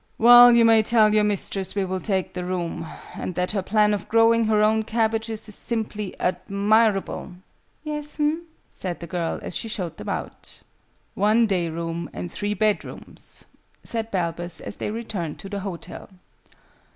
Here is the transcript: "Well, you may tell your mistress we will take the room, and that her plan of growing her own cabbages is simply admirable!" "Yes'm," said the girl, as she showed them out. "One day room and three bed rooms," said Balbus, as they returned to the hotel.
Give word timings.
"Well, 0.17 0.55
you 0.55 0.65
may 0.65 0.81
tell 0.81 1.13
your 1.13 1.23
mistress 1.23 1.75
we 1.75 1.85
will 1.85 1.99
take 1.99 2.33
the 2.33 2.43
room, 2.43 2.87
and 3.13 3.35
that 3.35 3.51
her 3.51 3.61
plan 3.61 3.93
of 3.93 4.09
growing 4.09 4.45
her 4.45 4.63
own 4.63 4.81
cabbages 4.81 5.47
is 5.47 5.53
simply 5.53 6.19
admirable!" 6.19 7.33
"Yes'm," 7.83 8.47
said 8.67 8.99
the 8.99 9.05
girl, 9.05 9.37
as 9.43 9.55
she 9.55 9.67
showed 9.67 9.97
them 9.97 10.09
out. 10.09 10.61
"One 11.13 11.45
day 11.45 11.69
room 11.69 12.09
and 12.13 12.31
three 12.31 12.55
bed 12.55 12.83
rooms," 12.83 13.45
said 13.83 14.09
Balbus, 14.09 14.59
as 14.59 14.77
they 14.77 14.89
returned 14.89 15.37
to 15.37 15.49
the 15.49 15.59
hotel. 15.59 16.09